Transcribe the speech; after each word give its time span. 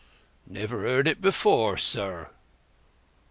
"Never 0.47 0.81
heard 0.81 1.05
it 1.05 1.21
before, 1.21 1.77
sir!" 1.77 2.31